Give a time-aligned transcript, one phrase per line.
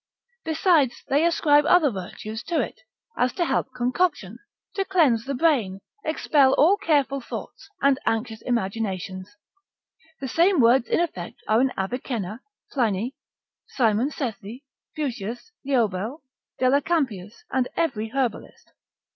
[0.43, 2.81] Besides they ascribe other virtues to it,
[3.15, 4.39] as to help concoction,
[4.73, 9.35] to cleanse the brain, expel all careful thoughts, and anxious imaginations:
[10.19, 12.41] the same words in effect are in Avicenna,
[12.71, 13.13] Pliny,
[13.67, 14.63] Simon Sethi,
[14.97, 16.23] Fuchsius, Leobel,
[16.59, 18.71] Delacampius, and every herbalist.